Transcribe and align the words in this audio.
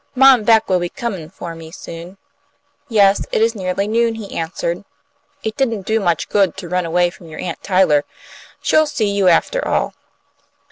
"Mom 0.15 0.43
Beck 0.43 0.67
will 0.67 0.79
be 0.79 0.89
comin' 0.89 1.29
for 1.29 1.53
me 1.53 1.69
soon." 1.69 2.17
"Yes, 2.89 3.27
it 3.31 3.39
is 3.39 3.53
nearly 3.53 3.87
noon," 3.87 4.15
he 4.15 4.35
answered. 4.35 4.83
"It 5.43 5.55
didn't 5.55 5.85
do 5.85 5.99
much 5.99 6.27
good 6.27 6.57
to 6.57 6.67
run 6.67 6.87
away 6.87 7.11
from 7.11 7.27
your 7.27 7.39
Aunt 7.39 7.61
Tyler; 7.61 8.03
she'll 8.63 8.87
see 8.87 9.11
you 9.11 9.27
after 9.27 9.63
all." 9.63 9.93